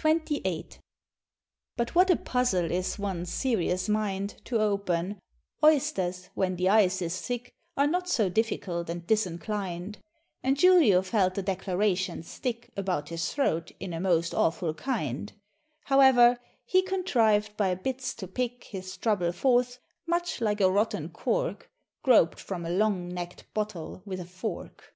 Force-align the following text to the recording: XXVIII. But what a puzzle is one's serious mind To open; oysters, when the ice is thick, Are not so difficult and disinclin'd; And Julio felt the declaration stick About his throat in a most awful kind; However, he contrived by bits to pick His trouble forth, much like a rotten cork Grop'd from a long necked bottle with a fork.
XXVIII. 0.00 0.68
But 1.76 1.92
what 1.96 2.10
a 2.10 2.16
puzzle 2.16 2.70
is 2.70 2.96
one's 2.96 3.28
serious 3.32 3.88
mind 3.88 4.36
To 4.44 4.60
open; 4.60 5.18
oysters, 5.64 6.30
when 6.34 6.54
the 6.54 6.68
ice 6.68 7.02
is 7.02 7.20
thick, 7.20 7.52
Are 7.76 7.88
not 7.88 8.08
so 8.08 8.28
difficult 8.28 8.88
and 8.88 9.04
disinclin'd; 9.04 9.98
And 10.44 10.56
Julio 10.60 11.02
felt 11.02 11.34
the 11.34 11.42
declaration 11.42 12.22
stick 12.22 12.70
About 12.76 13.08
his 13.08 13.34
throat 13.34 13.72
in 13.80 13.92
a 13.92 13.98
most 13.98 14.32
awful 14.32 14.74
kind; 14.74 15.32
However, 15.86 16.38
he 16.64 16.80
contrived 16.82 17.56
by 17.56 17.74
bits 17.74 18.14
to 18.14 18.28
pick 18.28 18.62
His 18.62 18.96
trouble 18.96 19.32
forth, 19.32 19.80
much 20.06 20.40
like 20.40 20.60
a 20.60 20.70
rotten 20.70 21.08
cork 21.08 21.68
Grop'd 22.04 22.38
from 22.38 22.64
a 22.64 22.70
long 22.70 23.08
necked 23.08 23.52
bottle 23.54 24.02
with 24.04 24.20
a 24.20 24.24
fork. 24.24 24.94